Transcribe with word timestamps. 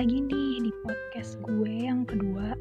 lagi 0.00 0.24
nih 0.24 0.64
di 0.64 0.72
podcast 0.80 1.36
gue 1.44 1.84
yang 1.84 2.08
kedua. 2.08 2.56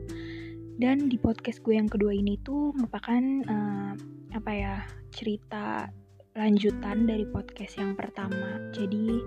Dan 0.75 1.07
di 1.07 1.15
podcast 1.15 1.63
gue 1.63 1.71
yang 1.71 1.87
kedua 1.87 2.11
ini 2.11 2.35
tuh 2.43 2.75
merupakan 2.75 3.23
uh, 3.47 3.95
apa 4.35 4.51
ya 4.51 4.83
cerita 5.15 5.87
lanjutan 6.35 7.07
dari 7.07 7.23
podcast 7.23 7.79
yang 7.79 7.95
pertama. 7.95 8.59
Jadi 8.75 9.23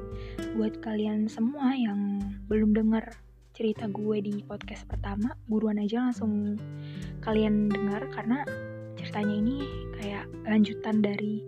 buat 0.60 0.84
kalian 0.84 1.24
semua 1.24 1.72
yang 1.72 2.20
belum 2.52 2.76
dengar 2.76 3.16
cerita 3.56 3.88
gue 3.88 4.20
di 4.20 4.44
podcast 4.44 4.84
pertama 4.84 5.32
buruan 5.48 5.80
aja 5.80 6.04
langsung 6.04 6.60
kalian 7.24 7.72
dengar 7.72 8.12
karena 8.12 8.44
ceritanya 9.00 9.40
ini 9.40 9.56
kayak 9.96 10.28
lanjutan 10.44 11.00
dari 11.00 11.40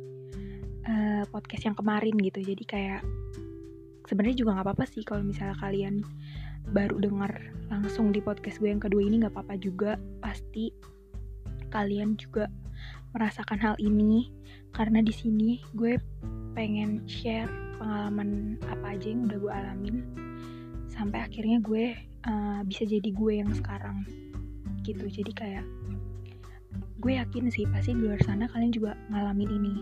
uh, 0.89 1.29
podcast 1.29 1.69
yang 1.69 1.77
kemarin 1.77 2.17
gitu. 2.25 2.41
Jadi 2.41 2.65
kayak 2.65 3.05
sebenarnya 4.09 4.37
juga 4.41 4.57
nggak 4.57 4.65
apa-apa 4.65 4.85
sih 4.89 5.05
kalau 5.05 5.21
misalnya 5.21 5.61
kalian 5.61 6.01
baru 6.71 6.97
dengar 7.03 7.33
langsung 7.69 8.15
di 8.15 8.23
podcast 8.23 8.63
gue 8.63 8.71
yang 8.71 8.81
kedua 8.81 9.03
ini 9.05 9.21
nggak 9.25 9.35
apa-apa 9.35 9.59
juga. 9.61 10.01
Pasti 10.23 10.73
kalian 11.69 12.15
juga 12.17 12.47
merasakan 13.13 13.59
hal 13.59 13.77
ini 13.83 14.31
karena 14.75 15.03
di 15.03 15.15
sini 15.15 15.63
gue 15.75 15.99
pengen 16.55 17.03
share 17.07 17.51
pengalaman 17.79 18.59
apa 18.71 18.95
aja 18.95 19.11
yang 19.11 19.27
udah 19.27 19.39
gue 19.39 19.53
alamin 19.53 19.97
sampai 20.91 21.27
akhirnya 21.27 21.59
gue 21.59 21.95
uh, 22.27 22.61
bisa 22.63 22.87
jadi 22.87 23.11
gue 23.11 23.33
yang 23.43 23.51
sekarang 23.51 24.07
gitu. 24.87 25.07
Jadi 25.11 25.33
kayak 25.35 25.67
gue 27.05 27.13
yakin 27.21 27.53
sih 27.53 27.69
pasti 27.69 27.93
di 27.93 28.07
luar 28.07 28.21
sana 28.25 28.49
kalian 28.49 28.73
juga 28.73 28.97
ngalamin 29.13 29.51
ini. 29.51 29.75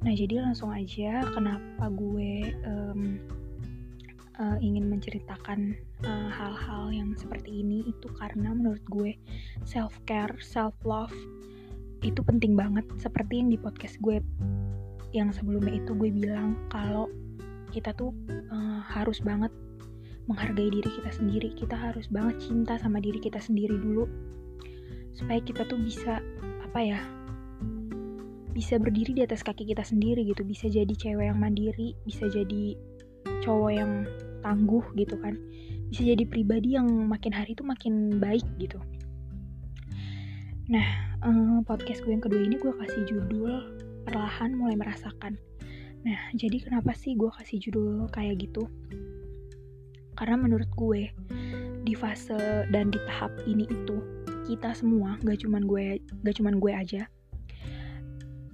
Nah, 0.00 0.16
jadi 0.16 0.40
langsung 0.40 0.72
aja 0.72 1.20
kenapa 1.28 1.92
gue 1.92 2.56
um, 2.64 3.20
uh, 4.40 4.58
ingin 4.58 4.88
menceritakan 4.88 5.76
eh, 6.00 6.28
hal-hal 6.32 6.88
uh, 6.88 6.92
yang 6.92 7.12
seperti 7.20 7.60
ini 7.60 7.84
itu 7.84 8.08
karena 8.16 8.56
menurut 8.56 8.82
gue 8.88 9.12
self 9.68 9.92
care, 10.08 10.32
self 10.40 10.72
love 10.82 11.12
itu 12.00 12.24
penting 12.24 12.56
banget. 12.56 12.88
Seperti 12.96 13.44
yang 13.44 13.52
di 13.52 13.60
podcast 13.60 14.00
gue 14.00 14.24
yang 15.12 15.28
sebelumnya 15.30 15.76
itu 15.76 15.92
gue 15.92 16.08
bilang 16.08 16.56
kalau 16.72 17.12
kita 17.70 17.92
tuh 17.94 18.16
uh, 18.50 18.80
harus 18.82 19.20
banget 19.20 19.52
menghargai 20.24 20.72
diri 20.72 20.88
kita 20.88 21.10
sendiri. 21.12 21.52
Kita 21.52 21.76
harus 21.76 22.08
banget 22.08 22.40
cinta 22.40 22.80
sama 22.80 22.98
diri 22.98 23.20
kita 23.20 23.38
sendiri 23.38 23.76
dulu. 23.76 24.08
Supaya 25.12 25.44
kita 25.44 25.68
tuh 25.68 25.76
bisa 25.76 26.24
apa 26.64 26.80
ya 26.80 27.00
bisa 28.50 28.82
berdiri 28.82 29.14
di 29.14 29.22
atas 29.22 29.44
kaki 29.44 29.68
kita 29.68 29.84
sendiri 29.84 30.24
gitu. 30.24 30.40
Bisa 30.48 30.72
jadi 30.72 30.90
cewek 30.96 31.28
yang 31.28 31.38
mandiri 31.38 31.92
bisa 32.08 32.24
jadi 32.32 32.74
cowok 33.44 33.72
yang 33.72 33.92
tangguh 34.40 34.84
gitu 34.96 35.16
kan. 35.20 35.36
Bisa 35.88 36.06
jadi 36.06 36.24
pribadi 36.26 36.74
yang 36.74 36.88
makin 37.08 37.32
hari 37.34 37.52
itu 37.52 37.64
makin 37.64 38.18
baik 38.20 38.44
gitu. 38.58 38.78
Nah 40.70 40.86
um, 41.26 41.66
podcast 41.66 42.04
gue 42.06 42.12
yang 42.14 42.22
kedua 42.22 42.40
ini 42.40 42.56
gue 42.56 42.72
kasih 42.72 43.02
judul 43.08 43.52
perlahan 44.06 44.54
mulai 44.54 44.78
merasakan. 44.78 45.36
Nah 46.06 46.20
jadi 46.36 46.62
kenapa 46.62 46.96
sih 46.96 47.18
gue 47.18 47.30
kasih 47.40 47.58
judul 47.60 48.06
kayak 48.14 48.42
gitu? 48.46 48.66
Karena 50.14 50.36
menurut 50.36 50.68
gue 50.76 51.10
di 51.84 51.94
fase 51.96 52.68
dan 52.68 52.92
di 52.92 53.00
tahap 53.08 53.32
ini 53.48 53.64
itu 53.64 53.96
kita 54.44 54.74
semua 54.74 55.16
gak 55.22 55.46
cuman 55.46 55.64
gue 55.64 56.02
gak 56.26 56.36
cuman 56.36 56.58
gue 56.58 56.72
aja 56.74 57.02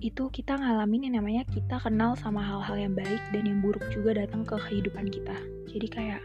itu 0.00 0.28
kita 0.28 0.60
ngalamin 0.60 1.08
yang 1.08 1.24
namanya 1.24 1.48
kita 1.48 1.80
kenal 1.80 2.12
sama 2.20 2.44
hal-hal 2.44 2.76
yang 2.76 2.92
baik 2.92 3.22
dan 3.32 3.48
yang 3.48 3.64
buruk 3.64 3.82
juga 3.88 4.12
datang 4.12 4.44
ke 4.44 4.56
kehidupan 4.68 5.08
kita. 5.08 5.36
Jadi 5.72 5.88
kayak 5.88 6.22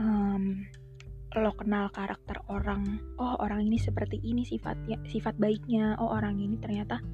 um, 0.00 0.64
lo 1.36 1.52
kenal 1.60 1.92
karakter 1.92 2.40
orang, 2.48 3.02
oh 3.20 3.36
orang 3.42 3.68
ini 3.68 3.76
seperti 3.76 4.16
ini 4.24 4.48
sifatnya, 4.48 4.96
sifat 5.04 5.36
baiknya, 5.36 5.98
oh 6.00 6.08
orang 6.08 6.40
ini 6.40 6.56
ternyata 6.56 7.04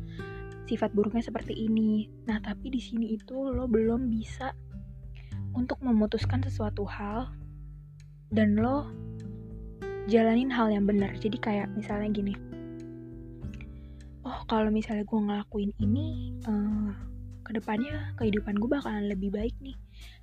sifat 0.70 0.94
buruknya 0.94 1.24
seperti 1.26 1.56
ini. 1.56 2.06
Nah 2.30 2.38
tapi 2.38 2.70
di 2.70 2.78
sini 2.78 3.18
itu 3.18 3.34
lo 3.50 3.66
belum 3.66 4.06
bisa 4.06 4.54
untuk 5.58 5.82
memutuskan 5.82 6.46
sesuatu 6.46 6.86
hal 6.86 7.26
dan 8.30 8.54
lo 8.54 8.86
jalanin 10.06 10.52
hal 10.52 10.70
yang 10.70 10.86
benar. 10.86 11.10
Jadi 11.18 11.42
kayak 11.42 11.74
misalnya 11.74 12.06
gini 12.14 12.49
oh 14.24 14.40
kalau 14.48 14.68
misalnya 14.68 15.04
gue 15.06 15.20
ngelakuin 15.20 15.70
ini 15.80 16.36
uh, 16.44 16.92
ke 17.50 17.58
depannya 17.58 18.14
kehidupan 18.14 18.62
gue 18.62 18.70
bakalan 18.70 19.10
lebih 19.10 19.34
baik 19.34 19.54
nih. 19.58 19.74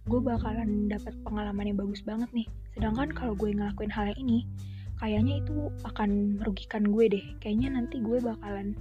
Gue 0.07 0.23
bakalan 0.23 0.87
dapat 0.87 1.11
pengalaman 1.27 1.67
yang 1.67 1.75
bagus 1.75 1.99
banget 2.05 2.31
nih. 2.31 2.47
Sedangkan 2.71 3.11
kalau 3.11 3.35
gue 3.35 3.51
ngelakuin 3.51 3.91
hal 3.91 4.15
ini 4.15 4.47
kayaknya 4.97 5.43
itu 5.43 5.67
akan 5.83 6.39
merugikan 6.39 6.87
gue 6.87 7.05
deh. 7.11 7.25
Kayaknya 7.43 7.75
nanti 7.75 7.99
gue 7.99 8.17
bakalan 8.23 8.77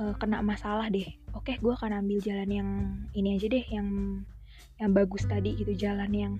uh, 0.00 0.16
kena 0.16 0.40
masalah 0.40 0.88
deh. 0.88 1.06
Oke 1.36 1.60
gue 1.60 1.72
akan 1.76 2.00
ambil 2.00 2.18
jalan 2.24 2.48
yang 2.48 2.70
ini 3.12 3.36
aja 3.36 3.46
deh 3.52 3.64
yang 3.68 4.22
yang 4.80 4.90
bagus 4.96 5.28
tadi 5.28 5.52
gitu. 5.58 5.76
Jalan 5.76 6.10
yang 6.14 6.34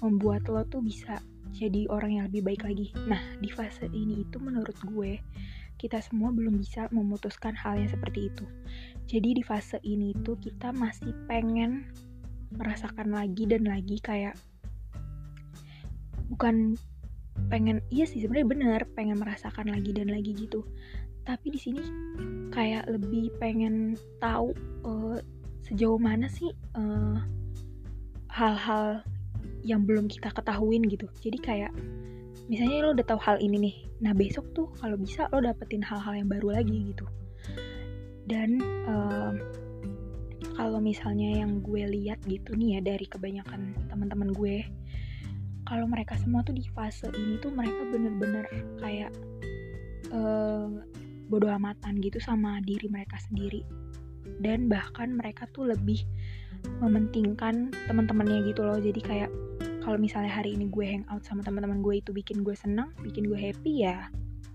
membuat 0.00 0.48
lo 0.48 0.64
tuh 0.64 0.80
bisa 0.80 1.20
jadi 1.54 1.86
orang 1.92 2.18
yang 2.18 2.24
lebih 2.32 2.40
baik 2.40 2.64
lagi. 2.64 2.88
Nah 3.04 3.20
di 3.36 3.52
fase 3.52 3.86
ini 3.92 4.24
itu 4.24 4.40
menurut 4.40 4.74
gue 4.80 5.20
kita 5.80 6.00
semua 6.00 6.30
belum 6.30 6.58
bisa 6.60 6.86
memutuskan 6.94 7.54
hal 7.58 7.78
yang 7.78 7.90
seperti 7.90 8.30
itu. 8.32 8.46
Jadi 9.10 9.40
di 9.40 9.42
fase 9.44 9.78
ini 9.84 10.14
tuh 10.24 10.38
kita 10.40 10.72
masih 10.72 11.12
pengen 11.26 11.90
merasakan 12.54 13.10
lagi 13.12 13.44
dan 13.50 13.66
lagi 13.66 13.98
kayak 13.98 14.38
bukan 16.30 16.78
pengen 17.50 17.82
iya 17.90 18.06
sih 18.06 18.22
sebenarnya 18.22 18.48
bener 18.48 18.80
pengen 18.94 19.18
merasakan 19.18 19.74
lagi 19.74 19.90
dan 19.90 20.08
lagi 20.08 20.32
gitu 20.38 20.62
tapi 21.24 21.50
di 21.50 21.60
sini 21.60 21.82
kayak 22.54 22.86
lebih 22.86 23.32
pengen 23.42 23.98
tahu 24.22 24.54
uh, 24.86 25.18
sejauh 25.64 25.96
mana 25.96 26.28
sih 26.28 26.52
eh, 26.52 27.16
hal-hal 28.28 29.00
yang 29.64 29.88
belum 29.88 30.12
kita 30.12 30.28
ketahuin 30.28 30.84
gitu 30.92 31.08
jadi 31.24 31.38
kayak 31.40 31.72
misalnya 32.50 32.84
lo 32.84 32.92
udah 32.92 33.06
tahu 33.06 33.20
hal 33.20 33.36
ini 33.40 33.56
nih 33.56 33.76
nah 34.04 34.12
besok 34.12 34.44
tuh 34.52 34.68
kalau 34.76 35.00
bisa 35.00 35.30
lo 35.32 35.40
dapetin 35.40 35.80
hal-hal 35.80 36.12
yang 36.12 36.28
baru 36.28 36.60
lagi 36.60 36.92
gitu. 36.92 37.06
Dan 38.24 38.60
um, 38.88 39.36
kalau 40.56 40.80
misalnya 40.80 41.44
yang 41.44 41.60
gue 41.60 41.84
lihat 41.84 42.20
gitu 42.24 42.56
nih 42.56 42.78
ya 42.78 42.80
dari 42.94 43.04
kebanyakan 43.04 43.76
teman-teman 43.88 44.32
gue 44.32 44.64
kalau 45.64 45.88
mereka 45.88 46.16
semua 46.20 46.44
tuh 46.44 46.52
di 46.52 46.64
fase 46.76 47.08
ini 47.16 47.40
tuh 47.40 47.52
mereka 47.52 47.80
bener-bener 47.88 48.44
kayak 48.80 49.12
uh, 50.12 50.68
bodoh 51.32 51.48
amatan 51.48 52.00
gitu 52.04 52.20
sama 52.20 52.60
diri 52.64 52.84
mereka 52.92 53.16
sendiri. 53.28 53.64
Dan 54.40 54.68
bahkan 54.68 55.16
mereka 55.16 55.48
tuh 55.56 55.68
lebih 55.72 56.04
mementingkan 56.80 57.72
teman-temannya 57.88 58.44
gitu 58.52 58.60
loh. 58.64 58.76
Jadi 58.76 59.00
kayak 59.00 59.30
kalau 59.84 60.00
misalnya 60.00 60.32
hari 60.32 60.56
ini 60.56 60.72
gue 60.72 60.84
hangout 60.88 61.28
sama 61.28 61.44
teman-teman 61.44 61.84
gue 61.84 62.00
itu 62.00 62.10
bikin 62.16 62.40
gue 62.40 62.56
senang 62.56 62.88
bikin 63.04 63.28
gue 63.28 63.36
happy 63.36 63.84
ya 63.84 64.08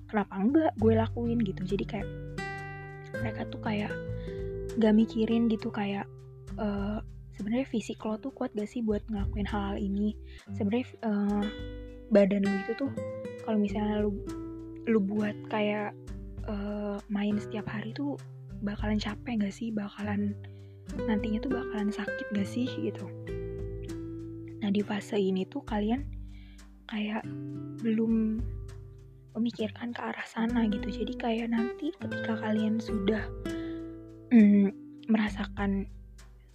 kenapa 0.10 0.34
enggak 0.42 0.74
gue 0.82 0.94
lakuin 0.98 1.38
gitu. 1.46 1.62
Jadi 1.64 1.86
kayak 1.86 2.10
mereka 3.22 3.46
tuh 3.54 3.62
kayak 3.62 3.94
gak 4.82 4.94
mikirin 4.98 5.46
gitu 5.46 5.70
kayak 5.70 6.10
uh, 6.58 6.98
sebenarnya 7.38 7.70
fisik 7.70 8.02
lo 8.02 8.18
tuh 8.18 8.34
kuat 8.34 8.50
gak 8.58 8.66
sih 8.66 8.82
buat 8.82 9.06
ngelakuin 9.06 9.46
hal-hal 9.46 9.78
ini? 9.78 10.18
Sebenarnya 10.58 10.86
uh, 11.06 11.46
badan 12.10 12.42
lo 12.42 12.54
itu 12.66 12.74
tuh 12.74 12.92
kalau 13.46 13.62
misalnya 13.62 14.02
lo 14.02 14.12
lu 14.90 14.98
buat 14.98 15.38
kayak 15.54 15.94
uh, 16.50 16.98
main 17.14 17.38
setiap 17.38 17.70
hari 17.70 17.94
tuh 17.94 18.18
bakalan 18.66 18.98
capek 18.98 19.46
gak 19.46 19.54
sih? 19.54 19.70
Bakalan 19.70 20.34
nantinya 21.06 21.38
tuh 21.38 21.54
bakalan 21.54 21.94
sakit 21.94 22.34
gak 22.34 22.50
sih? 22.50 22.66
Gitu 22.66 23.19
Nah 24.70 24.78
di 24.78 24.86
fase 24.86 25.18
ini 25.18 25.50
tuh 25.50 25.66
kalian 25.66 26.06
kayak 26.86 27.26
belum 27.82 28.38
memikirkan 29.34 29.90
ke 29.90 29.98
arah 29.98 30.28
sana 30.30 30.70
gitu. 30.70 30.94
Jadi 30.94 31.18
kayak 31.18 31.50
nanti 31.50 31.90
ketika 31.98 32.38
kalian 32.38 32.78
sudah 32.78 33.26
mm, 34.30 34.70
merasakan 35.10 35.90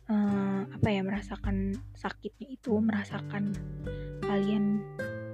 uh, 0.06 0.62
apa 0.62 0.88
ya 0.94 1.02
merasakan 1.02 1.74
sakitnya 1.98 2.54
itu, 2.54 2.78
merasakan 2.78 3.50
kalian 4.22 4.78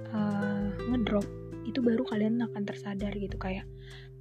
uh, 0.09 0.73
ngedrop 0.89 1.29
itu 1.69 1.85
baru 1.85 2.01
kalian 2.01 2.41
akan 2.41 2.65
tersadar 2.65 3.13
gitu 3.13 3.37
kayak 3.37 3.69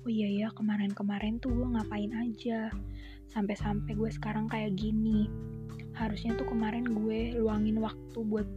oh 0.00 0.10
iya 0.10 0.46
ya 0.46 0.48
kemarin-kemarin 0.56 1.36
tuh 1.40 1.52
gue 1.52 1.68
ngapain 1.76 2.12
aja? 2.16 2.72
Sampai-sampai 3.28 3.92
gue 3.94 4.10
sekarang 4.10 4.48
kayak 4.48 4.76
gini. 4.76 5.28
Harusnya 5.92 6.32
tuh 6.40 6.48
kemarin 6.48 6.88
gue 6.88 7.36
luangin 7.36 7.78
waktu 7.78 8.18
buat 8.24 8.48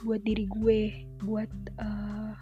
buat 0.00 0.22
diri 0.24 0.48
gue 0.48 0.80
buat 1.20 1.50
uh, 1.76 2.32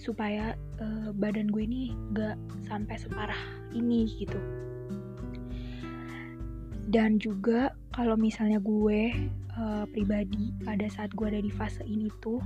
supaya 0.00 0.56
uh, 0.80 1.12
badan 1.14 1.52
gue 1.52 1.62
ini 1.62 1.92
gak 2.16 2.40
sampai 2.64 2.96
separah 2.96 3.38
ini 3.76 4.08
gitu. 4.16 4.40
Dan 6.90 7.22
juga 7.22 7.70
kalau 7.94 8.18
misalnya 8.18 8.58
gue 8.58 9.14
uh, 9.54 9.84
pribadi 9.92 10.50
pada 10.64 10.88
saat 10.90 11.12
gue 11.14 11.26
ada 11.28 11.38
di 11.38 11.52
fase 11.52 11.84
ini 11.86 12.10
tuh 12.18 12.42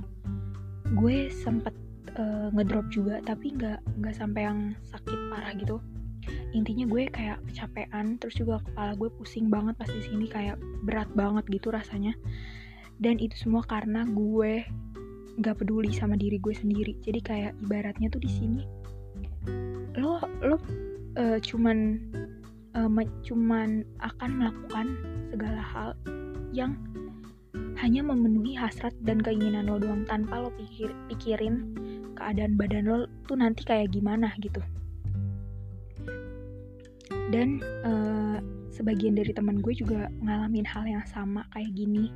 gue 0.93 1.33
sempet 1.33 1.73
uh, 2.17 2.47
ngedrop 2.51 2.87
juga 2.91 3.21
tapi 3.23 3.55
nggak 3.55 3.79
nggak 4.01 4.15
sampai 4.15 4.41
yang 4.47 4.59
sakit 4.87 5.19
parah 5.31 5.53
gitu. 5.55 5.77
Intinya 6.57 6.89
gue 6.89 7.05
kayak 7.11 7.37
kecapean 7.51 8.17
terus 8.17 8.35
juga 8.39 8.57
kepala 8.63 8.97
gue 8.97 9.09
pusing 9.21 9.51
banget 9.51 9.77
pas 9.77 9.89
di 9.91 10.01
sini 10.01 10.25
kayak 10.25 10.57
berat 10.83 11.09
banget 11.13 11.45
gitu 11.51 11.69
rasanya. 11.69 12.17
Dan 12.97 13.19
itu 13.19 13.35
semua 13.35 13.61
karena 13.67 14.07
gue 14.07 14.63
nggak 15.35 15.55
peduli 15.59 15.91
sama 15.91 16.15
diri 16.15 16.39
gue 16.39 16.55
sendiri. 16.55 16.97
Jadi 17.03 17.19
kayak 17.21 17.53
ibaratnya 17.61 18.07
tuh 18.09 18.23
di 18.23 18.31
sini 18.31 18.85
lo 19.95 20.19
lo 20.43 20.59
uh, 21.15 21.39
cuman 21.39 21.99
uh, 22.75 22.89
cuman 23.23 23.83
akan 24.03 24.29
melakukan 24.35 24.85
segala 25.31 25.61
hal 25.63 25.89
yang 26.51 26.75
hanya 27.79 28.03
memenuhi 28.03 28.55
hasrat 28.55 28.95
dan 29.03 29.19
keinginan 29.19 29.67
lo 29.67 29.79
doang 29.79 30.07
tanpa 30.07 30.43
lo 30.43 30.49
pikir 30.55 30.91
pikirin 31.11 31.75
keadaan 32.15 32.55
badan 32.55 32.87
lo 32.87 33.05
tuh 33.29 33.37
nanti 33.37 33.67
kayak 33.67 33.91
gimana 33.91 34.31
gitu. 34.39 34.63
Dan 37.29 37.59
uh, 37.83 38.37
sebagian 38.71 39.15
dari 39.15 39.31
teman 39.31 39.59
gue 39.59 39.73
juga 39.75 40.11
ngalamin 40.23 40.67
hal 40.67 40.83
yang 40.87 41.05
sama 41.07 41.47
kayak 41.55 41.71
gini. 41.75 42.11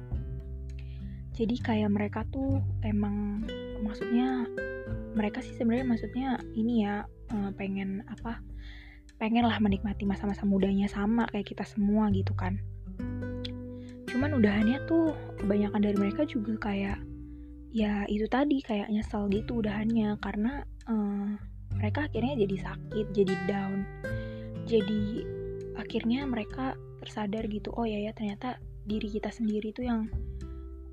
Jadi 1.35 1.55
kayak 1.63 1.91
mereka 1.95 2.27
tuh 2.35 2.59
emang 2.83 3.47
maksudnya 3.79 4.43
mereka 5.15 5.39
sih 5.39 5.55
sebenarnya 5.55 5.87
maksudnya 5.87 6.27
ini 6.51 6.83
ya 6.83 7.07
uh, 7.31 7.49
pengen 7.55 8.03
apa 8.11 8.43
pengen 9.19 9.47
lah 9.47 9.59
menikmati 9.59 10.07
masa-masa 10.07 10.43
mudanya 10.47 10.87
sama 10.87 11.27
kayak 11.31 11.51
kita 11.51 11.63
semua 11.67 12.11
gitu 12.11 12.31
kan. 12.35 12.59
Cuman 14.07 14.35
udahannya 14.35 14.83
tuh 14.89 15.15
kebanyakan 15.39 15.81
dari 15.85 15.97
mereka 15.99 16.27
juga 16.27 16.59
kayak 16.59 16.99
ya 17.69 18.05
itu 18.09 18.25
tadi 18.25 18.65
kayak 18.65 18.89
nyesel 18.89 19.29
gitu 19.29 19.61
udahannya 19.61 20.17
karena 20.21 20.65
uh, 20.89 21.37
mereka 21.77 22.09
akhirnya 22.09 22.33
jadi 22.41 22.55
sakit 22.65 23.05
jadi 23.13 23.33
down 23.45 23.85
jadi 24.65 25.25
akhirnya 25.77 26.25
mereka 26.25 26.73
tersadar 26.99 27.45
gitu 27.47 27.71
oh 27.73 27.87
ya 27.87 28.01
ya 28.01 28.11
ternyata 28.11 28.59
diri 28.89 29.07
kita 29.07 29.29
sendiri 29.29 29.69
tuh 29.71 29.85
yang 29.85 30.01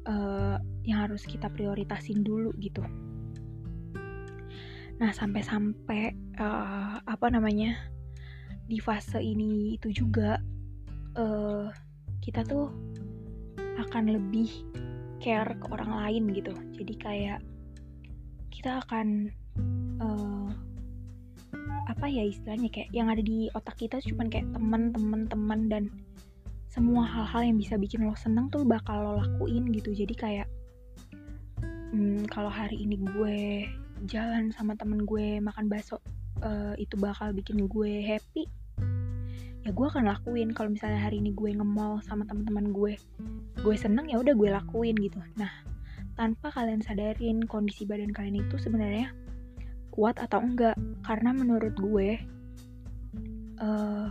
uh, 0.06 0.56
yang 0.86 1.08
harus 1.08 1.26
kita 1.26 1.50
prioritasin 1.50 2.22
dulu 2.22 2.54
gitu. 2.62 2.84
Nah 4.96 5.10
sampai-sampai 5.12 6.14
uh, 6.40 7.02
apa 7.02 7.26
namanya 7.28 7.76
di 8.66 8.80
fase 8.80 9.20
ini 9.20 9.76
itu 9.76 9.92
juga 9.92 10.40
uh, 11.18 11.68
kita 12.22 12.46
tuh 12.46 12.72
akan 13.76 14.04
lebih 14.08 14.48
care 15.26 15.58
ke 15.58 15.66
orang 15.74 15.90
lain 15.90 16.30
gitu. 16.30 16.54
Jadi 16.78 16.94
kayak 17.02 17.40
kita 18.54 18.78
akan 18.86 19.34
uh, 19.98 20.48
apa 21.90 22.06
ya 22.06 22.22
istilahnya 22.22 22.70
kayak 22.70 22.94
yang 22.94 23.10
ada 23.10 23.22
di 23.22 23.50
otak 23.58 23.74
kita 23.74 23.98
cuma 24.06 24.30
kayak 24.30 24.46
teman 24.54 24.94
teman 24.94 25.26
teman 25.26 25.60
dan 25.66 25.84
semua 26.70 27.02
hal-hal 27.08 27.42
yang 27.42 27.58
bisa 27.58 27.74
bikin 27.80 28.04
lo 28.06 28.14
seneng 28.14 28.52
tuh 28.52 28.62
bakal 28.62 29.00
lo 29.00 29.12
lakuin 29.22 29.70
gitu 29.72 29.96
jadi 29.96 30.14
kayak 30.14 30.48
hmm, 31.94 32.28
kalau 32.28 32.52
hari 32.52 32.84
ini 32.84 33.00
gue 33.00 33.64
jalan 34.10 34.52
sama 34.52 34.76
temen 34.76 35.08
gue 35.08 35.40
makan 35.40 35.72
bakso 35.72 36.02
uh, 36.44 36.76
itu 36.76 37.00
bakal 37.00 37.32
bikin 37.32 37.64
gue 37.64 38.04
happy 38.04 38.44
ya 39.64 39.70
gue 39.72 39.86
akan 39.88 40.06
lakuin 40.10 40.52
kalau 40.52 40.70
misalnya 40.70 41.00
hari 41.00 41.18
ini 41.18 41.32
gue 41.32 41.50
nge-mall 41.56 41.98
sama 42.04 42.28
teman-teman 42.28 42.70
gue 42.76 42.94
gue 43.66 43.74
seneng 43.74 44.06
ya 44.06 44.22
udah 44.22 44.34
gue 44.38 44.48
lakuin 44.54 44.94
gitu 44.94 45.18
nah 45.34 45.50
tanpa 46.14 46.54
kalian 46.54 46.80
sadarin 46.86 47.42
kondisi 47.50 47.82
badan 47.82 48.14
kalian 48.14 48.46
itu 48.46 48.56
sebenarnya 48.62 49.10
kuat 49.90 50.22
atau 50.22 50.38
enggak 50.38 50.78
karena 51.02 51.34
menurut 51.34 51.74
gue 51.74 52.22
uh, 53.58 54.08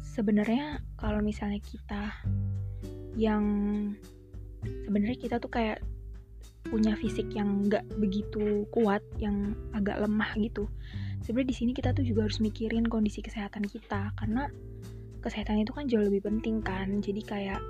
sebenarnya 0.00 0.80
kalau 0.96 1.20
misalnya 1.20 1.60
kita 1.60 2.16
yang 3.16 3.44
sebenarnya 4.88 5.18
kita 5.18 5.36
tuh 5.36 5.52
kayak 5.52 5.84
punya 6.68 6.94
fisik 6.96 7.28
yang 7.36 7.68
nggak 7.68 7.84
begitu 8.00 8.64
kuat, 8.72 9.02
yang 9.20 9.52
agak 9.76 10.00
lemah 10.00 10.32
gitu. 10.38 10.70
Sebenarnya 11.20 11.50
di 11.52 11.56
sini 11.56 11.72
kita 11.76 11.92
tuh 11.92 12.06
juga 12.06 12.24
harus 12.24 12.40
mikirin 12.40 12.86
kondisi 12.88 13.20
kesehatan 13.20 13.66
kita 13.66 14.14
karena 14.16 14.48
kesehatan 15.20 15.62
itu 15.62 15.74
kan 15.74 15.84
jauh 15.90 16.06
lebih 16.06 16.24
penting 16.24 16.64
kan. 16.64 17.02
Jadi 17.02 17.20
kayak 17.20 17.60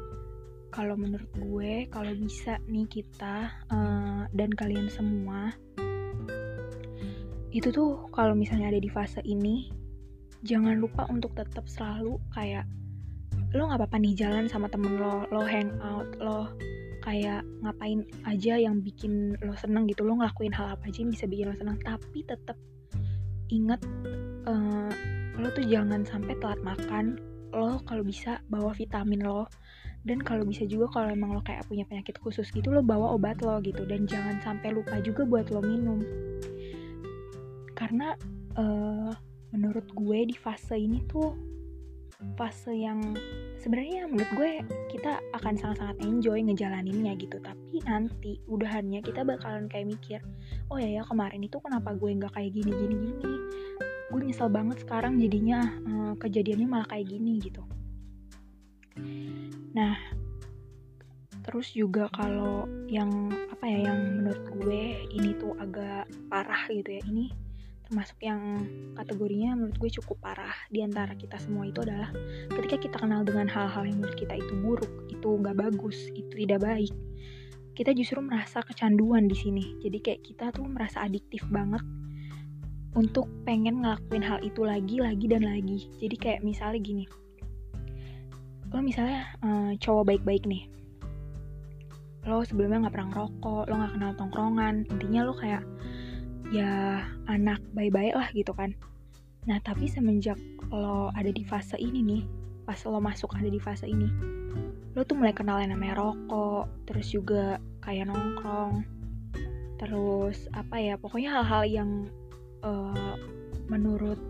kalau 0.73 0.97
menurut 0.97 1.29
gue 1.37 1.87
kalau 1.93 2.11
bisa 2.17 2.57
nih 2.67 2.89
kita 2.89 3.53
uh, 3.69 4.25
dan 4.33 4.51
kalian 4.57 4.89
semua 4.89 5.53
itu 7.53 7.69
tuh 7.69 8.09
kalau 8.17 8.33
misalnya 8.33 8.73
ada 8.73 8.81
di 8.81 8.89
fase 8.89 9.21
ini 9.29 9.69
jangan 10.43 10.81
lupa 10.81 11.05
untuk 11.13 11.37
tetap 11.37 11.69
selalu 11.69 12.17
kayak 12.33 12.65
lo 13.53 13.69
nggak 13.69 13.85
apa-apa 13.85 13.97
nih 14.01 14.17
jalan 14.17 14.49
sama 14.49 14.67
temen 14.73 14.97
lo 14.97 15.29
lo 15.29 15.45
hang 15.45 15.69
out 15.85 16.09
lo 16.17 16.49
kayak 17.05 17.45
ngapain 17.61 18.07
aja 18.25 18.57
yang 18.57 18.81
bikin 18.81 19.37
lo 19.45 19.53
seneng 19.59 19.85
gitu 19.91 20.07
lo 20.07 20.17
ngelakuin 20.17 20.55
hal 20.55 20.73
apa 20.73 20.89
aja 20.89 21.03
yang 21.05 21.13
bisa 21.13 21.27
bikin 21.27 21.51
lo 21.53 21.57
seneng. 21.59 21.77
Tapi 21.83 22.25
tetap 22.25 22.57
inget 23.53 23.83
uh, 24.49 24.89
lo 25.37 25.51
tuh 25.53 25.67
jangan 25.67 26.07
sampai 26.07 26.39
telat 26.41 26.63
makan 26.65 27.19
lo 27.53 27.83
kalau 27.85 28.01
bisa 28.01 28.41
bawa 28.49 28.73
vitamin 28.73 29.21
lo 29.21 29.45
dan 30.03 30.19
kalau 30.19 30.43
bisa 30.43 30.67
juga 30.67 30.91
kalau 30.91 31.15
emang 31.15 31.31
lo 31.31 31.43
kayak 31.47 31.63
punya 31.71 31.87
penyakit 31.87 32.19
khusus 32.19 32.51
gitu 32.51 32.75
lo 32.75 32.83
bawa 32.83 33.15
obat 33.15 33.39
lo 33.39 33.63
gitu. 33.63 33.87
Dan 33.87 34.11
jangan 34.11 34.43
sampai 34.43 34.75
lupa 34.75 34.99
juga 34.99 35.23
buat 35.23 35.47
lo 35.55 35.63
minum. 35.63 36.03
Karena 37.79 38.19
uh, 38.59 39.15
menurut 39.55 39.87
gue 39.95 40.19
di 40.27 40.35
fase 40.35 40.75
ini 40.75 41.07
tuh 41.07 41.31
fase 42.39 42.71
yang 42.71 43.15
sebenarnya 43.59 44.07
menurut 44.07 44.31
gue 44.39 44.51
kita 44.91 45.19
akan 45.39 45.55
sangat-sangat 45.55 45.99
enjoy 46.03 46.39
ngejalaninnya 46.51 47.15
gitu. 47.23 47.39
Tapi 47.39 47.79
nanti 47.87 48.43
udahannya 48.51 49.07
kita 49.07 49.23
bakalan 49.23 49.71
kayak 49.71 49.87
mikir 49.87 50.21
oh 50.67 50.83
ya 50.83 50.99
ya 50.99 51.03
kemarin 51.07 51.47
itu 51.47 51.63
kenapa 51.63 51.95
gue 51.95 52.11
nggak 52.11 52.35
kayak 52.35 52.51
gini 52.51 52.75
gini 52.75 52.95
gini? 53.23 53.39
Gue 54.11 54.19
nyesel 54.27 54.51
banget 54.51 54.83
sekarang 54.83 55.23
jadinya 55.23 55.63
uh, 55.87 56.15
kejadiannya 56.19 56.67
malah 56.67 56.91
kayak 56.91 57.07
gini 57.07 57.39
gitu 57.39 57.63
nah 59.73 59.97
terus 61.43 61.75
juga 61.75 62.07
kalau 62.15 62.71
yang 62.87 63.11
apa 63.51 63.65
ya 63.67 63.91
yang 63.91 64.23
menurut 64.23 64.45
gue 64.63 64.83
ini 65.11 65.35
tuh 65.39 65.59
agak 65.59 66.07
parah 66.31 66.71
gitu 66.71 66.99
ya 66.99 67.03
ini 67.11 67.35
termasuk 67.93 68.17
yang 68.25 68.41
kategorinya 68.97 69.53
menurut 69.53 69.77
gue 69.77 69.91
cukup 70.01 70.17
parah 70.25 70.57
di 70.73 70.81
antara 70.81 71.13
kita 71.13 71.37
semua 71.37 71.69
itu 71.69 71.85
adalah 71.85 72.09
ketika 72.49 72.77
kita 72.89 72.97
kenal 72.97 73.21
dengan 73.21 73.45
hal-hal 73.45 73.85
yang 73.85 74.01
menurut 74.01 74.17
kita 74.17 74.41
itu 74.41 74.55
buruk, 74.65 74.89
itu 75.13 75.29
nggak 75.29 75.61
bagus, 75.61 76.09
itu 76.17 76.33
tidak 76.33 76.65
baik, 76.65 76.89
kita 77.77 77.93
justru 77.93 78.25
merasa 78.25 78.65
kecanduan 78.65 79.29
di 79.29 79.37
sini. 79.37 79.77
Jadi 79.81 79.99
kayak 80.01 80.21
kita 80.25 80.53
tuh 80.57 80.65
merasa 80.65 81.05
adiktif 81.05 81.45
banget 81.53 81.85
untuk 82.97 83.29
pengen 83.49 83.85
ngelakuin 83.85 84.25
hal 84.25 84.41
itu 84.41 84.65
lagi, 84.65 84.97
lagi 85.01 85.27
dan 85.29 85.45
lagi. 85.45 85.89
Jadi 86.01 86.17
kayak 86.17 86.41
misalnya 86.45 86.81
gini, 86.81 87.05
lo 88.73 88.81
misalnya 88.81 89.29
uh, 89.45 89.73
cowok 89.77 90.17
baik-baik 90.17 90.49
nih, 90.49 90.65
lo 92.25 92.41
sebelumnya 92.43 92.89
nggak 92.89 92.95
pernah 92.97 93.09
ngerokok, 93.13 93.63
lo 93.69 93.75
nggak 93.77 93.93
kenal 93.95 94.13
tongkrongan, 94.17 94.75
intinya 94.89 95.21
lo 95.29 95.33
kayak 95.37 95.65
ya 96.53 97.05
anak 97.29 97.61
baik-baik 97.77 98.17
lah 98.17 98.29
gitu 98.33 98.53
kan. 98.57 98.73
Nah 99.45 99.61
tapi 99.61 99.89
semenjak 99.89 100.41
lo 100.73 101.13
ada 101.13 101.29
di 101.29 101.45
fase 101.45 101.77
ini 101.77 102.01
nih 102.01 102.23
pas 102.63 102.79
lo 102.87 103.03
masuk 103.03 103.35
ada 103.35 103.51
di 103.51 103.59
fase 103.59 103.91
ini 103.91 104.09
lo 104.93 105.03
tuh 105.09 105.17
mulai 105.17 105.33
kenal 105.33 105.57
yang 105.59 105.73
namanya 105.73 105.99
rokok 105.99 106.69
terus 106.85 107.09
juga 107.11 107.57
kayak 107.81 108.13
nongkrong 108.13 108.85
terus 109.81 110.47
apa 110.53 110.77
ya 110.79 110.95
pokoknya 111.01 111.33
hal-hal 111.33 111.63
yang 111.65 111.91
uh, 112.63 113.17
menurut 113.67 114.21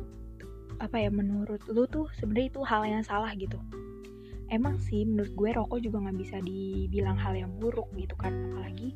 apa 0.79 0.97
ya 1.03 1.11
menurut 1.11 1.61
lo 1.67 1.85
tuh 1.87 2.07
sebenarnya 2.17 2.49
itu 2.55 2.61
hal 2.63 2.83
yang 2.87 3.03
salah 3.03 3.31
gitu 3.35 3.59
emang 4.53 4.77
sih 4.77 5.09
menurut 5.09 5.33
gue 5.33 5.51
rokok 5.57 5.81
juga 5.81 6.05
nggak 6.05 6.19
bisa 6.21 6.37
dibilang 6.45 7.17
hal 7.17 7.33
yang 7.35 7.51
buruk 7.57 7.89
gitu 7.97 8.13
kan. 8.21 8.31
Apalagi 8.53 8.93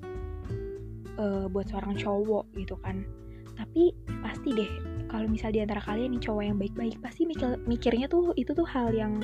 uh, 1.17 1.49
buat 1.49 1.67
seorang 1.73 1.97
cowok 1.97 2.45
gitu 2.55 2.77
kan. 2.85 3.03
Tapi 3.57 3.97
pasti 4.21 4.53
deh 4.53 4.71
kalau 5.09 5.25
misal 5.33 5.49
di 5.49 5.65
antara 5.65 5.81
kalian 5.81 6.13
nih 6.13 6.23
cowok 6.23 6.45
yang 6.45 6.59
baik-baik 6.61 7.01
pasti 7.01 7.25
mikir 7.25 7.57
mikirnya 7.65 8.05
tuh 8.05 8.37
itu 8.37 8.53
tuh 8.53 8.69
hal 8.69 8.93
yang 8.93 9.17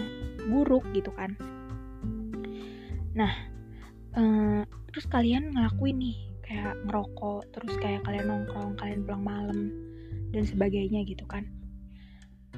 buruk 0.49 0.83
gitu 0.97 1.13
kan. 1.13 1.37
Nah 3.13 3.33
uh, 4.17 4.65
terus 4.89 5.05
kalian 5.13 5.53
ngelakuin 5.53 6.01
nih 6.01 6.17
kayak 6.49 6.81
ngerokok 6.89 7.45
terus 7.53 7.77
kayak 7.81 8.01
kalian 8.09 8.29
nongkrong 8.29 8.73
kalian 8.81 9.05
pulang 9.05 9.25
malam 9.25 9.61
dan 10.33 10.49
sebagainya 10.49 11.05
gitu 11.05 11.29
kan. 11.29 11.45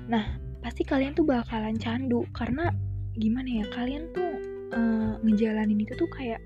Nah 0.06 0.38
pasti 0.62 0.86
kalian 0.86 1.18
tuh 1.18 1.26
bakalan 1.26 1.74
candu 1.74 2.22
karena 2.30 2.70
gimana 3.14 3.62
ya 3.62 3.66
kalian 3.70 4.10
tuh 4.10 4.30
uh, 4.74 5.14
ngejalanin 5.22 5.82
itu 5.82 5.94
tuh 5.94 6.10
kayak 6.10 6.42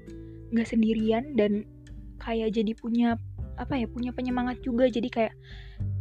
nggak 0.53 0.69
sendirian 0.69 1.37
dan 1.37 1.65
kayak 2.21 2.53
jadi 2.53 2.73
punya 2.77 3.17
apa 3.59 3.75
ya 3.75 3.87
punya 3.91 4.15
penyemangat 4.15 4.61
juga. 4.63 4.87
Jadi 4.89 5.09
kayak 5.11 5.35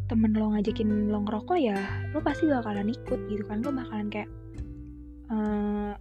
temen 0.08 0.32
lo 0.32 0.56
ngajakin 0.56 1.12
lo 1.12 1.20
ngerokok 1.28 1.58
ya 1.60 1.78
lo 2.16 2.24
pasti 2.24 2.48
bakalan 2.48 2.92
ikut 2.92 3.20
gitu 3.28 3.44
kan. 3.48 3.64
Lo 3.64 3.72
bakalan 3.74 4.08
kayak 4.12 4.30
uh, 5.32 5.92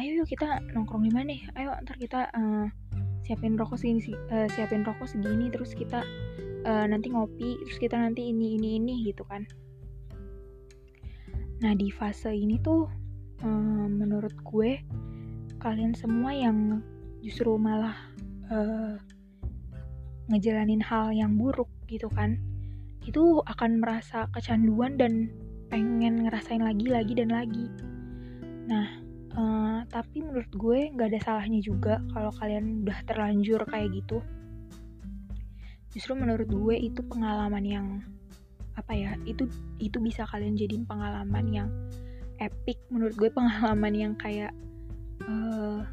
ayo 0.00 0.10
yuk 0.22 0.28
kita 0.28 0.60
nongkrong 0.72 1.04
di 1.04 1.12
mana 1.12 1.26
nih? 1.34 1.40
Ayo 1.56 1.76
ntar 1.84 1.96
kita 2.00 2.30
uh, 2.32 2.66
siapin 3.24 3.56
rokok 3.56 3.76
segini 3.76 4.16
uh, 4.32 4.48
siapin 4.52 4.82
rokok 4.84 5.06
segini 5.06 5.52
terus 5.52 5.76
kita 5.76 6.04
uh, 6.64 6.84
nanti 6.88 7.12
ngopi 7.12 7.60
terus 7.62 7.78
kita 7.78 7.96
nanti 8.00 8.32
ini 8.32 8.56
ini 8.56 8.80
ini 8.80 8.94
gitu 9.12 9.24
kan. 9.28 9.44
Nah 11.60 11.76
di 11.76 11.92
fase 11.92 12.32
ini 12.32 12.56
tuh 12.64 12.88
uh, 13.44 13.86
menurut 13.88 14.34
gue 14.44 14.80
kalian 15.60 15.92
semua 15.92 16.32
yang 16.32 16.80
justru 17.20 17.56
malah 17.60 17.96
uh, 18.48 18.96
ngejalanin 20.32 20.80
hal 20.80 21.12
yang 21.12 21.36
buruk 21.36 21.68
gitu 21.90 22.08
kan 22.08 22.38
itu 23.04 23.40
akan 23.48 23.80
merasa 23.80 24.28
kecanduan 24.30 24.94
dan 25.00 25.28
pengen 25.72 26.26
ngerasain 26.26 26.60
lagi 26.60 26.86
lagi 26.90 27.12
dan 27.16 27.30
lagi. 27.32 27.66
Nah 28.68 28.86
uh, 29.34 29.78
tapi 29.88 30.20
menurut 30.20 30.50
gue 30.54 30.78
nggak 30.94 31.08
ada 31.16 31.20
salahnya 31.22 31.60
juga 31.64 31.98
kalau 32.12 32.30
kalian 32.38 32.84
udah 32.84 32.98
terlanjur 33.08 33.60
kayak 33.66 33.90
gitu. 33.94 34.20
Justru 35.90 36.14
menurut 36.14 36.46
gue 36.46 36.76
itu 36.78 37.00
pengalaman 37.02 37.64
yang 37.66 37.86
apa 38.78 38.94
ya 38.94 39.12
itu 39.26 39.50
itu 39.82 39.98
bisa 39.98 40.22
kalian 40.30 40.54
jadiin 40.54 40.86
pengalaman 40.86 41.46
yang 41.50 41.68
epic 42.40 42.80
menurut 42.88 43.14
gue 43.14 43.28
pengalaman 43.30 43.92
yang 43.92 44.12
kayak 44.16 44.50
uh, 45.28 45.84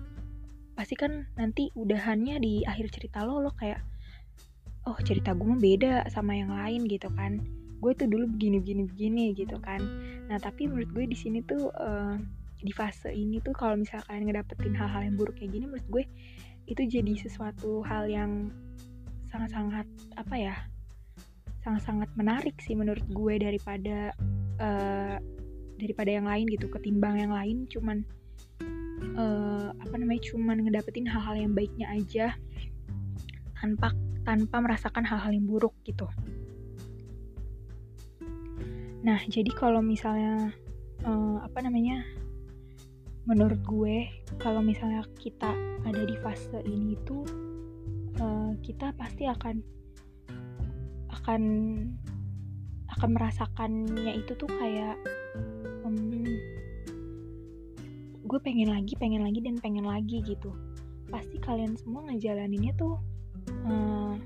pasti 0.74 0.96
kan 0.96 1.28
nanti 1.36 1.70
udahannya 1.76 2.40
di 2.40 2.64
akhir 2.64 2.90
cerita 2.94 3.28
lo 3.28 3.44
lo 3.44 3.52
kayak 3.58 3.82
oh 4.88 4.96
cerita 5.04 5.36
gue 5.36 5.44
mah 5.44 5.60
beda 5.60 6.08
sama 6.08 6.34
yang 6.34 6.50
lain 6.50 6.88
gitu 6.88 7.12
kan. 7.14 7.44
Gue 7.78 7.94
tuh 7.94 8.10
dulu 8.10 8.26
begini 8.26 8.58
begini 8.64 8.84
begini 8.88 9.26
gitu 9.36 9.60
kan. 9.60 9.84
Nah 10.32 10.40
tapi 10.40 10.66
menurut 10.66 10.90
gue 10.96 11.06
di 11.12 11.18
sini 11.18 11.44
tuh 11.44 11.70
uh, 11.76 12.16
di 12.58 12.74
fase 12.74 13.14
ini 13.14 13.38
tuh 13.44 13.54
kalau 13.54 13.78
misalnya 13.78 14.08
kalian 14.10 14.24
ngedapetin 14.34 14.74
hal-hal 14.74 15.02
yang 15.06 15.16
buruk 15.20 15.38
kayak 15.38 15.54
gini 15.54 15.66
menurut 15.70 15.88
gue 15.94 16.04
itu 16.68 16.82
jadi 16.90 17.14
sesuatu 17.22 17.86
hal 17.86 18.10
yang 18.10 18.50
sangat-sangat 19.30 19.86
apa 20.18 20.36
ya 20.36 20.56
sangat-sangat 21.62 22.10
menarik 22.18 22.58
sih 22.64 22.74
menurut 22.74 23.04
gue 23.12 23.36
daripada 23.38 24.16
uh, 24.58 25.22
daripada 25.78 26.10
yang 26.10 26.26
lain 26.26 26.46
gitu 26.50 26.68
ketimbang 26.70 27.22
yang 27.22 27.32
lain 27.34 27.70
cuman 27.70 28.02
uh, 29.18 29.70
apa 29.78 29.96
namanya 29.98 30.22
cuman 30.34 30.66
ngedapetin 30.66 31.08
hal-hal 31.10 31.36
yang 31.38 31.54
baiknya 31.54 31.88
aja 31.90 32.28
tanpa 33.58 33.94
tanpa 34.28 34.58
merasakan 34.60 35.08
hal-hal 35.08 35.32
yang 35.34 35.48
buruk 35.48 35.74
gitu. 35.88 36.06
Nah 39.02 39.20
jadi 39.26 39.50
kalau 39.56 39.80
misalnya 39.80 40.52
uh, 41.08 41.40
apa 41.42 41.64
namanya 41.64 42.04
menurut 43.28 43.60
gue 43.64 44.08
kalau 44.40 44.64
misalnya 44.64 45.04
kita 45.20 45.52
ada 45.84 46.02
di 46.08 46.16
fase 46.24 46.64
ini 46.64 46.96
tuh 47.04 47.24
uh, 48.20 48.52
kita 48.64 48.96
pasti 48.96 49.28
akan 49.28 49.60
akan 51.12 51.42
akan 52.88 53.10
merasakannya 53.12 54.16
itu 54.16 54.32
tuh 54.40 54.48
kayak 54.48 54.96
um, 55.88 55.96
gue 58.28 58.40
pengen 58.44 58.76
lagi 58.76 58.94
pengen 59.00 59.24
lagi 59.24 59.40
dan 59.40 59.56
pengen 59.64 59.88
lagi 59.88 60.20
gitu. 60.28 60.52
Pasti 61.08 61.40
kalian 61.40 61.80
semua 61.80 62.04
ngejalaninnya 62.12 62.76
tuh 62.76 63.00
uh, 63.72 64.20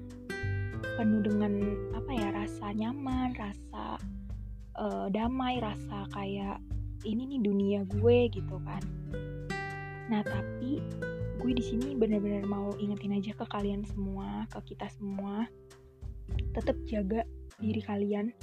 penuh 0.98 1.22
dengan 1.22 1.54
apa 1.94 2.12
ya 2.12 2.30
rasa 2.34 2.74
nyaman 2.74 3.38
rasa 3.38 4.02
uh, 4.82 5.08
damai 5.14 5.62
rasa 5.62 6.10
kayak 6.10 6.58
ini 7.06 7.38
nih 7.38 7.42
dunia 7.46 7.80
gue 7.86 8.18
gitu 8.34 8.58
kan. 8.66 8.82
Nah 10.10 10.26
tapi 10.26 10.82
gue 11.38 11.52
di 11.54 11.64
sini 11.64 11.94
bener-bener 11.94 12.46
mau 12.46 12.74
ingetin 12.82 13.18
aja 13.18 13.38
ke 13.38 13.46
kalian 13.54 13.86
semua 13.86 14.50
ke 14.50 14.74
kita 14.74 14.90
semua. 14.98 15.46
Tetap 16.58 16.74
jaga 16.90 17.22
diri 17.62 17.86
kalian 17.86 18.34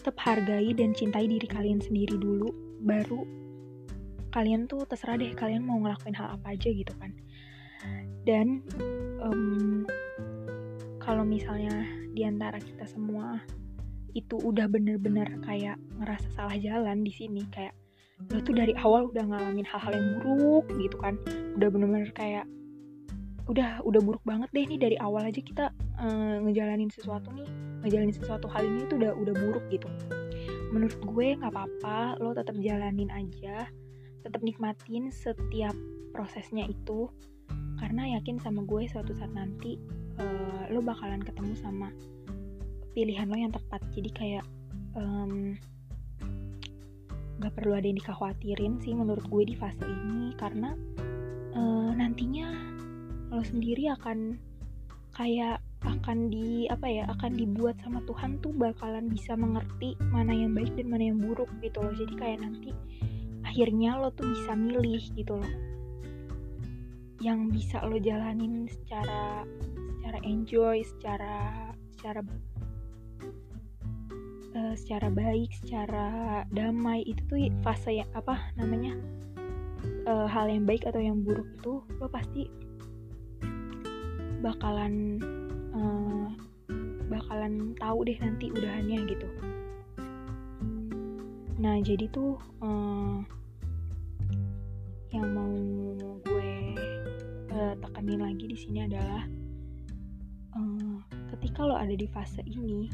tetap 0.00 0.16
hargai 0.24 0.72
dan 0.72 0.96
cintai 0.96 1.28
diri 1.28 1.44
kalian 1.44 1.84
sendiri 1.84 2.16
dulu 2.16 2.48
baru 2.80 3.20
kalian 4.32 4.64
tuh 4.64 4.88
terserah 4.88 5.20
deh 5.20 5.36
kalian 5.36 5.60
mau 5.60 5.76
ngelakuin 5.82 6.16
hal 6.16 6.32
apa 6.38 6.56
aja 6.56 6.70
gitu 6.72 6.94
kan. 6.96 7.12
Dan 8.24 8.62
um, 9.20 9.84
kalau 11.02 11.26
misalnya 11.26 11.84
di 12.14 12.22
antara 12.24 12.56
kita 12.62 12.86
semua 12.86 13.42
itu 14.14 14.38
udah 14.38 14.66
bener-bener 14.66 15.26
kayak 15.46 15.78
ngerasa 15.98 16.26
salah 16.34 16.56
jalan 16.58 17.06
di 17.06 17.12
sini 17.14 17.46
kayak 17.54 17.74
lo 18.28 18.42
tuh 18.44 18.52
dari 18.52 18.76
awal 18.76 19.08
udah 19.08 19.24
ngalamin 19.24 19.64
hal-hal 19.64 19.92
yang 19.96 20.08
buruk 20.20 20.66
gitu 20.76 20.96
kan 21.00 21.16
udah 21.56 21.68
bener-bener 21.72 22.10
kayak 22.12 22.44
udah 23.48 23.80
udah 23.82 24.00
buruk 24.02 24.22
banget 24.22 24.50
deh 24.52 24.66
nih 24.66 24.78
dari 24.78 24.96
awal 25.00 25.24
aja 25.24 25.40
kita 25.40 25.69
uh, 26.00 26.36
ngejalanin 26.42 26.90
sesuatu 26.90 27.30
nih 27.32 27.48
ngejalanin 27.80 28.12
sesuatu 28.12 28.46
hal 28.48 28.64
ini 28.64 28.84
tuh 28.88 29.00
udah 29.00 29.12
udah 29.16 29.34
buruk 29.36 29.64
gitu. 29.72 29.88
Menurut 30.70 31.00
gue 31.00 31.26
nggak 31.36 31.52
apa-apa 31.52 32.20
lo 32.20 32.36
tetap 32.36 32.56
jalanin 32.60 33.08
aja 33.08 33.68
tetap 34.20 34.40
nikmatin 34.44 35.08
setiap 35.08 35.72
prosesnya 36.12 36.68
itu. 36.68 37.08
Karena 37.80 38.20
yakin 38.20 38.36
sama 38.36 38.60
gue 38.68 38.84
suatu 38.84 39.16
saat 39.16 39.32
nanti 39.32 39.80
uh, 40.20 40.68
lo 40.68 40.84
bakalan 40.84 41.24
ketemu 41.24 41.56
sama 41.56 41.88
pilihan 42.92 43.26
lo 43.32 43.36
yang 43.40 43.52
tepat. 43.56 43.80
Jadi 43.96 44.10
kayak 44.12 44.44
um, 44.92 45.56
gak 47.40 47.56
perlu 47.56 47.72
ada 47.72 47.88
yang 47.88 47.96
dikhawatirin 47.96 48.76
sih 48.84 48.92
menurut 48.92 49.24
gue 49.24 49.42
di 49.48 49.56
fase 49.56 49.88
ini. 49.88 50.36
Karena 50.36 50.76
uh, 51.56 51.90
nantinya 51.96 52.52
lo 53.32 53.40
sendiri 53.40 53.88
akan 53.96 54.36
kayak 55.16 55.64
akan 55.80 56.28
di 56.28 56.68
apa 56.68 56.84
ya 56.84 57.08
akan 57.08 57.32
dibuat 57.40 57.80
sama 57.80 58.04
Tuhan 58.04 58.36
tuh 58.44 58.52
bakalan 58.52 59.08
bisa 59.08 59.32
mengerti 59.32 59.96
mana 60.12 60.36
yang 60.36 60.52
baik 60.52 60.76
dan 60.76 60.92
mana 60.92 61.08
yang 61.08 61.18
buruk 61.20 61.48
gitu 61.64 61.80
loh. 61.80 61.94
Jadi 61.96 62.14
kayak 62.20 62.38
nanti 62.44 62.70
akhirnya 63.44 63.96
lo 63.96 64.12
tuh 64.12 64.28
bisa 64.28 64.52
milih 64.52 65.00
gitu 65.16 65.40
loh. 65.40 65.52
Yang 67.20 67.40
bisa 67.56 67.80
lo 67.88 67.96
jalanin 67.96 68.68
secara 68.68 69.44
secara 69.96 70.18
enjoy 70.24 70.76
secara 70.84 71.36
secara 71.96 72.20
uh, 74.56 74.74
secara 74.76 75.08
baik 75.08 75.50
secara 75.64 76.06
damai. 76.52 77.08
Itu 77.08 77.24
tuh 77.24 77.40
fase 77.64 78.04
yang 78.04 78.10
apa 78.12 78.52
namanya 78.60 78.96
uh, 80.04 80.28
hal 80.28 80.52
yang 80.52 80.68
baik 80.68 80.84
atau 80.84 81.00
yang 81.00 81.24
buruk 81.24 81.48
itu 81.56 81.80
lo 81.96 82.06
pasti 82.12 82.48
bakalan 84.40 85.20
uh, 85.74 86.28
bakalan 87.10 87.74
tahu 87.78 88.06
deh 88.06 88.18
nanti 88.22 88.50
udahannya 88.54 88.98
gitu. 89.10 89.28
Nah 91.60 91.76
jadi 91.84 92.08
tuh 92.08 92.40
uh, 92.64 93.20
yang 95.10 95.28
mau 95.34 95.52
gue 96.24 96.52
uh, 97.52 97.74
tekanin 97.82 98.22
lagi 98.22 98.46
di 98.46 98.56
sini 98.56 98.86
adalah 98.86 99.26
uh, 100.56 100.96
ketika 101.34 101.66
lo 101.66 101.76
ada 101.76 101.92
di 101.92 102.06
fase 102.08 102.40
ini 102.46 102.88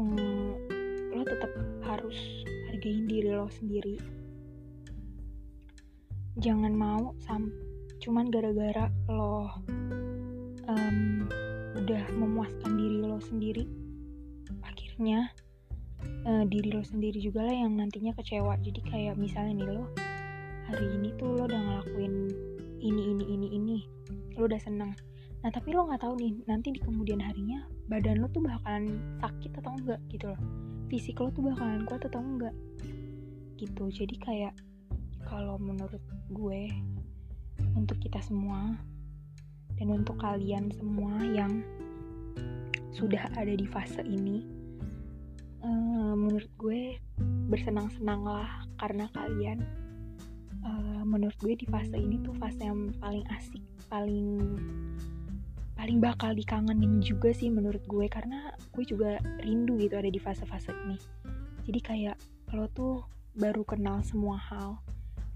uh, 0.00 0.52
lo 1.14 1.22
tetap 1.22 1.52
harus 1.84 2.16
hargain 2.72 3.06
diri 3.06 3.30
lo 3.30 3.46
sendiri. 3.52 4.00
Jangan 6.38 6.72
mau 6.74 7.12
sampai 7.22 7.66
cuman 7.98 8.30
gara-gara 8.30 8.86
lo 9.10 9.50
um, 10.68 11.26
udah 11.74 12.04
memuaskan 12.14 12.76
diri 12.76 12.96
lo 13.02 13.18
sendiri. 13.18 13.64
Akhirnya 14.62 15.32
uh, 16.28 16.44
diri 16.46 16.70
lo 16.70 16.84
sendiri 16.84 17.18
juga 17.18 17.48
lah 17.48 17.56
yang 17.56 17.74
nantinya 17.74 18.12
kecewa. 18.14 18.60
Jadi 18.60 18.80
kayak 18.86 19.14
misalnya 19.16 19.64
nih 19.64 19.68
lo 19.72 19.84
hari 20.68 20.86
ini 21.00 21.08
tuh 21.16 21.32
lo 21.32 21.48
udah 21.48 21.58
ngelakuin 21.58 22.14
ini 22.84 23.02
ini 23.16 23.24
ini 23.34 23.48
ini. 23.56 23.78
Lo 24.36 24.46
udah 24.46 24.60
seneng. 24.60 24.92
Nah 25.42 25.50
tapi 25.50 25.72
lo 25.72 25.88
nggak 25.88 26.02
tahu 26.04 26.14
nih 26.20 26.32
nanti 26.46 26.74
di 26.74 26.80
kemudian 26.82 27.22
harinya 27.22 27.64
badan 27.88 28.20
lo 28.20 28.28
tuh 28.30 28.44
bakalan 28.44 29.00
sakit 29.24 29.50
atau 29.58 29.72
enggak 29.74 30.00
gitu 30.12 30.28
loh. 30.30 30.40
Fisik 30.92 31.18
lo 31.18 31.32
tuh 31.32 31.48
bakalan 31.48 31.88
kuat 31.88 32.04
atau 32.04 32.20
enggak 32.20 32.54
gitu. 33.58 33.90
Jadi 33.90 34.14
kayak 34.22 34.54
kalau 35.26 35.60
menurut 35.60 36.00
gue 36.32 36.72
untuk 37.76 38.00
kita 38.00 38.22
semua 38.24 38.78
dan 39.78 39.88
untuk 39.94 40.18
kalian 40.18 40.70
semua 40.74 41.14
yang 41.22 41.62
sudah 42.90 43.30
ada 43.38 43.54
di 43.54 43.62
fase 43.64 44.02
ini 44.02 44.42
uh, 45.62 46.14
menurut 46.18 46.50
gue 46.58 46.98
bersenang-senanglah 47.48 48.66
karena 48.82 49.06
kalian 49.14 49.62
uh, 50.66 51.02
menurut 51.06 51.38
gue 51.38 51.54
di 51.54 51.66
fase 51.70 51.94
ini 51.94 52.18
tuh 52.26 52.34
fase 52.36 52.66
yang 52.66 52.90
paling 52.98 53.22
asik 53.30 53.62
paling 53.86 54.42
paling 55.78 56.02
bakal 56.02 56.34
dikangenin 56.34 56.98
juga 56.98 57.30
sih 57.30 57.48
menurut 57.48 57.80
gue. 57.86 58.10
Karena 58.10 58.50
gue 58.74 58.84
juga 58.84 59.22
rindu 59.38 59.78
gitu 59.78 59.94
ada 59.94 60.10
di 60.10 60.18
fase-fase 60.18 60.74
ini. 60.74 60.98
Jadi 61.70 61.80
kayak 61.80 62.16
lo 62.50 62.66
tuh 62.74 63.06
baru 63.38 63.62
kenal 63.62 64.02
semua 64.02 64.34
hal 64.34 64.82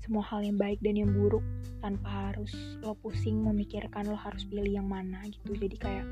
semua 0.02 0.26
hal 0.26 0.42
yang 0.42 0.58
baik 0.58 0.82
dan 0.82 0.98
yang 0.98 1.14
buruk 1.14 1.46
tanpa 1.78 2.30
harus 2.30 2.50
lo 2.82 2.98
pusing 2.98 3.46
memikirkan 3.46 4.10
lo 4.10 4.18
harus 4.18 4.42
pilih 4.42 4.82
yang 4.82 4.90
mana 4.90 5.22
gitu. 5.30 5.54
Jadi 5.54 5.76
kayak 5.78 6.06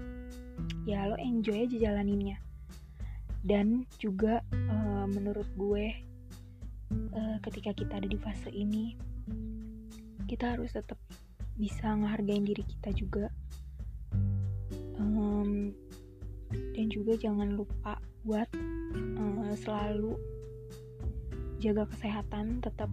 ya 0.87 1.11
lo 1.11 1.18
enjoy 1.18 1.66
aja 1.66 1.90
jalaninnya. 1.90 2.38
Dan 3.42 3.82
juga 3.99 4.47
uh, 4.54 5.11
menurut 5.11 5.49
gue 5.59 5.90
uh, 7.18 7.37
ketika 7.50 7.75
kita 7.75 7.99
ada 7.99 8.06
di 8.06 8.18
fase 8.20 8.52
ini 8.54 8.94
kita 10.30 10.54
harus 10.54 10.70
tetap 10.70 11.00
bisa 11.59 11.90
ngehargain 11.99 12.47
diri 12.47 12.62
kita 12.62 12.94
juga. 12.94 13.26
Um, 15.00 15.75
dan 16.50 16.87
juga 16.92 17.18
jangan 17.18 17.59
lupa 17.59 17.99
buat 18.23 18.47
uh, 19.18 19.54
selalu 19.59 20.14
jaga 21.61 21.85
kesehatan 21.92 22.64
tetap 22.64 22.88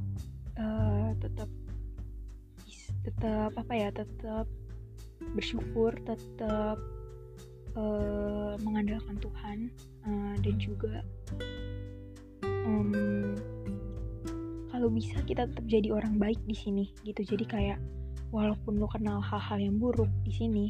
uh, 0.60 1.10
tetap 1.22 1.50
tetap 3.06 3.52
apa 3.56 3.74
ya 3.74 3.90
tetap 3.94 4.46
bersyukur 5.34 5.96
tetap 6.04 6.78
uh, 7.78 8.54
mengandalkan 8.62 9.16
Tuhan 9.22 9.58
uh, 10.04 10.36
dan 10.44 10.56
juga 10.60 11.02
um, 12.44 13.34
kalau 14.70 14.94
bisa 14.94 15.18
kita 15.26 15.50
tetap 15.50 15.66
jadi 15.66 15.90
orang 15.90 16.22
baik 16.22 16.38
di 16.46 16.54
sini 16.54 16.86
gitu. 17.02 17.24
Jadi 17.24 17.46
kayak 17.50 17.80
walaupun 18.30 18.78
lo 18.78 18.86
kenal 18.92 19.24
hal-hal 19.24 19.58
yang 19.58 19.80
buruk 19.80 20.12
di 20.22 20.34
sini 20.36 20.66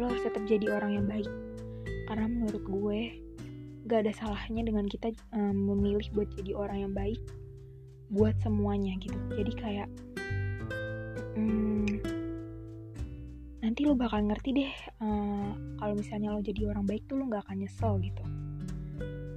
lo 0.00 0.08
harus 0.10 0.24
tetap 0.24 0.42
jadi 0.48 0.74
orang 0.74 0.98
yang 0.98 1.06
baik. 1.06 1.30
Karena 2.08 2.26
menurut 2.26 2.64
gue 2.64 3.00
gak 3.88 4.04
ada 4.04 4.12
salahnya 4.16 4.64
dengan 4.64 4.84
kita 4.88 5.12
um, 5.32 5.74
memilih 5.74 6.08
buat 6.12 6.28
jadi 6.36 6.52
orang 6.56 6.78
yang 6.88 6.92
baik 6.96 7.20
buat 8.08 8.36
semuanya 8.40 8.96
gitu. 9.00 9.16
Jadi 9.36 9.52
kayak 9.56 9.88
um, 11.36 11.86
nanti 13.60 13.84
lo 13.84 13.94
bakal 13.94 14.24
ngerti 14.24 14.50
deh 14.64 14.72
uh, 15.04 15.52
kalau 15.76 15.94
misalnya 15.96 16.32
lo 16.32 16.40
jadi 16.40 16.72
orang 16.72 16.88
baik 16.88 17.04
tuh 17.04 17.20
lo 17.20 17.28
gak 17.28 17.44
akan 17.48 17.64
nyesel 17.64 18.00
gitu. 18.00 18.24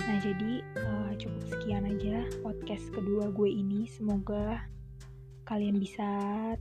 Nah 0.01 0.17
jadi 0.23 0.51
uh, 0.81 1.11
cukup 1.19 1.43
sekian 1.51 1.83
aja 1.87 2.25
podcast 2.41 2.85
kedua 2.95 3.29
gue 3.31 3.49
ini. 3.51 3.87
Semoga 3.91 4.63
kalian 5.45 5.77
bisa 5.77 6.07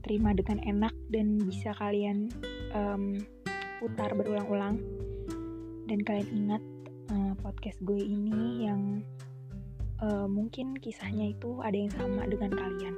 terima 0.02 0.34
dengan 0.34 0.58
enak 0.66 0.94
dan 1.14 1.38
bisa 1.38 1.70
kalian 1.78 2.30
um, 2.74 3.22
putar 3.78 4.12
berulang-ulang. 4.18 4.82
Dan 5.86 6.06
kalian 6.06 6.30
ingat 6.30 6.62
uh, 7.10 7.34
podcast 7.42 7.78
gue 7.82 7.98
ini 7.98 8.66
yang 8.66 9.02
uh, 10.02 10.26
mungkin 10.26 10.76
kisahnya 10.76 11.32
itu 11.32 11.60
ada 11.60 11.76
yang 11.76 11.92
sama 11.92 12.26
dengan 12.28 12.52
kalian. 12.52 12.94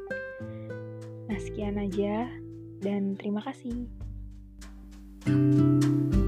Nah, 1.28 1.38
sekian 1.38 1.78
aja 1.78 2.30
dan 2.82 3.14
terima 3.18 3.42
kasih. 3.42 3.87
thank 5.23 6.14
you 6.14 6.22